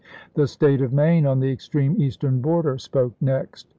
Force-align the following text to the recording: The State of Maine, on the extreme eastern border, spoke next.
The 0.33 0.47
State 0.47 0.81
of 0.81 0.91
Maine, 0.91 1.27
on 1.27 1.41
the 1.41 1.51
extreme 1.51 2.01
eastern 2.01 2.39
border, 2.41 2.79
spoke 2.79 3.13
next. 3.21 3.67